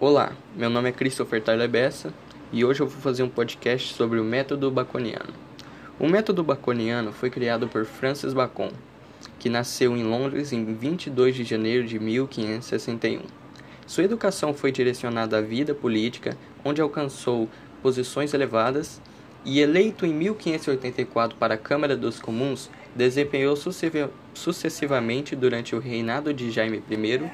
[0.00, 2.10] Olá, meu nome é Christopher Tyler Bessa
[2.50, 5.28] e hoje eu vou fazer um podcast sobre o método baconiano.
[5.98, 8.70] O método baconiano foi criado por Francis Bacon,
[9.38, 13.20] que nasceu em Londres em 22 de janeiro de 1561.
[13.86, 17.46] Sua educação foi direcionada à vida política, onde alcançou
[17.82, 19.02] posições elevadas
[19.44, 23.54] e eleito em 1584 para a Câmara dos Comuns, desempenhou
[24.32, 27.30] sucessivamente durante o reinado de Jaime I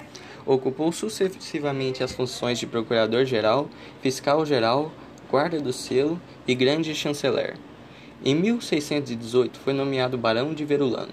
[0.46, 3.68] ocupou sucessivamente as funções de procurador-geral,
[4.00, 4.92] fiscal-geral,
[5.28, 7.56] guarda do selo e grande chanceler.
[8.24, 11.12] Em 1618 foi nomeado barão de Verulano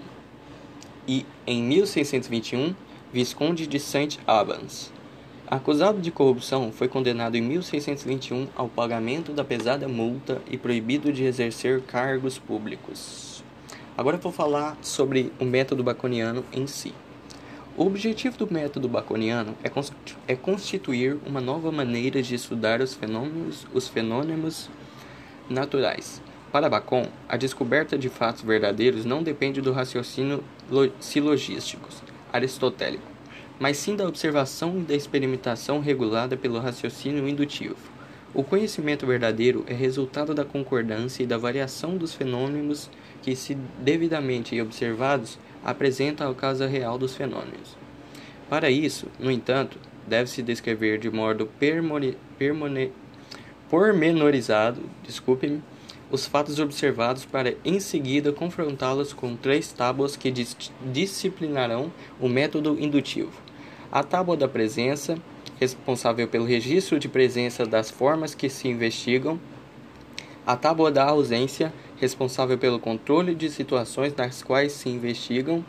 [1.06, 2.74] e, em 1621,
[3.12, 4.92] visconde de Saint Albans.
[5.46, 11.24] Acusado de corrupção, foi condenado em 1621 ao pagamento da pesada multa e proibido de
[11.24, 13.44] exercer cargos públicos.
[13.96, 16.94] Agora vou falar sobre o método baconiano em si.
[17.76, 19.56] O objetivo do método baconiano
[20.28, 24.70] é constituir uma nova maneira de estudar os fenômenos, os fenômenos
[25.50, 26.22] naturais.
[26.52, 30.44] Para Bacon, a descoberta de fatos verdadeiros não depende do raciocínio
[31.00, 31.88] silogístico
[32.32, 33.02] aristotélico,
[33.58, 37.92] mas sim da observação e da experimentação regulada pelo raciocínio indutivo.
[38.32, 42.88] O conhecimento verdadeiro é resultado da concordância e da variação dos fenômenos
[43.20, 47.76] que, se devidamente observados, apresenta a causa real dos fenômenos.
[48.48, 51.48] Para isso, no entanto, deve-se descrever de modo
[53.70, 55.62] pormenorizado desculpe-me,
[56.10, 60.56] os fatos observados para em seguida confrontá-los com três tábuas que dis
[60.92, 61.90] disciplinarão
[62.20, 63.32] o método indutivo.
[63.90, 65.16] A tábua da presença,
[65.58, 69.40] responsável pelo registro de presença das formas que se investigam,
[70.46, 75.64] a tábua da ausência, responsável pelo controle de situações nas quais se investigam,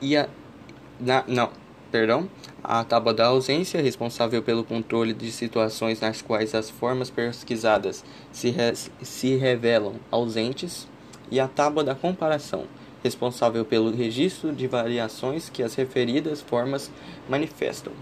[0.00, 0.28] e a.
[1.00, 1.50] Na, não,
[1.90, 2.28] perdão.
[2.62, 8.50] A tábua da ausência, responsável pelo controle de situações nas quais as formas pesquisadas se,
[8.50, 10.88] re, se revelam ausentes,
[11.30, 12.64] e a tábua da comparação,
[13.02, 16.90] responsável pelo registro de variações que as referidas formas
[17.28, 17.92] manifestam.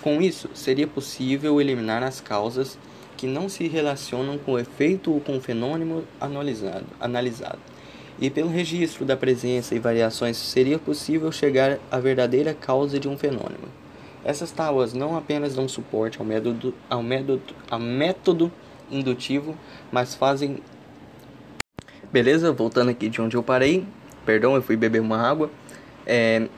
[0.00, 2.78] Com isso, seria possível eliminar as causas
[3.18, 7.58] que não se relacionam com o efeito ou com o fenômeno analisado, analisado.
[8.20, 13.18] E pelo registro da presença e variações seria possível chegar à verdadeira causa de um
[13.18, 13.68] fenômeno.
[14.24, 18.52] Essas tábuas não apenas dão suporte ao método, ao método, ao método
[18.90, 19.56] indutivo,
[19.90, 20.58] mas fazem.
[22.12, 23.84] Beleza, voltando aqui de onde eu parei,
[24.24, 25.50] perdão, eu fui beber uma água.
[26.06, 26.48] É,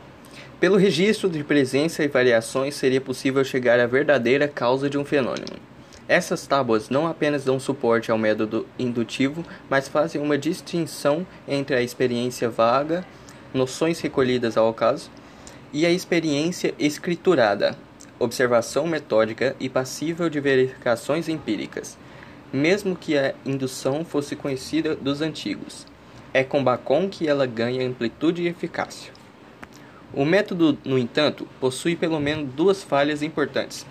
[0.61, 5.70] pelo registro de presença e variações seria possível chegar à verdadeira causa de um fenômeno.
[6.11, 11.83] Essas tábuas não apenas dão suporte ao método indutivo, mas fazem uma distinção entre a
[11.83, 13.07] experiência vaga,
[13.55, 15.09] noções recolhidas ao caso,
[15.73, 17.79] e a experiência escriturada,
[18.19, 21.97] observação metódica e passível de verificações empíricas,
[22.53, 25.87] mesmo que a indução fosse conhecida dos antigos.
[26.35, 29.13] É com Bacon que ela ganha amplitude e eficácia.
[30.13, 33.87] O método, no entanto, possui pelo menos duas falhas importantes.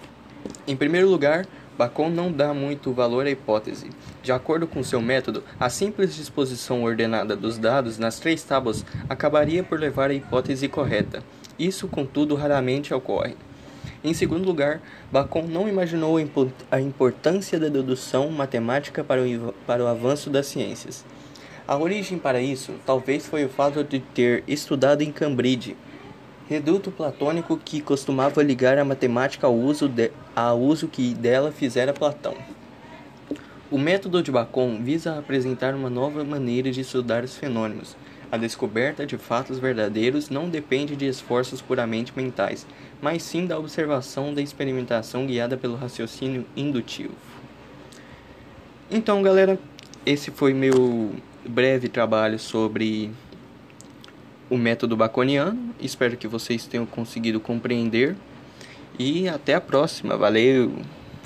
[0.68, 1.46] Em primeiro lugar,
[1.80, 3.90] Bacon não dá muito valor à hipótese.
[4.22, 9.64] De acordo com seu método, a simples disposição ordenada dos dados nas três tábuas acabaria
[9.64, 11.24] por levar à hipótese correta.
[11.58, 13.38] Isso, contudo, raramente ocorre.
[14.04, 16.18] Em segundo lugar, Bacon não imaginou
[16.70, 21.06] a importância da dedução matemática para o, para o avanço das ciências.
[21.66, 25.78] A origem para isso talvez foi o fato de ter estudado em Cambridge,
[26.50, 31.94] reduto platônico que costumava ligar a matemática ao uso, de, ao uso que dela fizera
[31.94, 32.36] Platão.
[33.70, 37.96] O método de Bacon visa apresentar uma nova maneira de estudar os fenômenos.
[38.32, 42.66] A descoberta de fatos verdadeiros não depende de esforços puramente mentais,
[43.00, 47.14] mas sim da observação da experimentação guiada pelo raciocínio indutivo.
[48.90, 49.60] Então, galera,
[50.04, 51.12] esse foi meu
[51.46, 53.12] breve trabalho sobre
[54.50, 55.74] o método baconiano.
[55.80, 58.16] Espero que vocês tenham conseguido compreender.
[58.98, 60.18] E até a próxima.
[60.18, 60.74] Valeu!